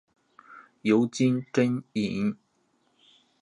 [0.81, 2.35] 尤金真蚓。